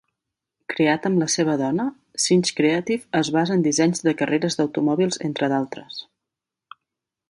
[0.71, 1.85] Creat amb la seva dona,
[2.25, 6.05] "Sinch Creative" es basa en dissenys de carreres d'automòbils entre d'altres.